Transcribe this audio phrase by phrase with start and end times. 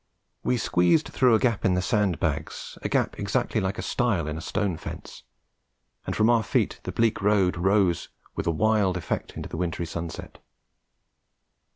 [0.43, 4.27] We squeezed through a gap in the sand bags, a gap exactly like a stile
[4.27, 5.21] in a stone fence,
[6.07, 9.85] and from our feet the bleak road rose with a wild effect into the wintry
[9.85, 10.39] sunset.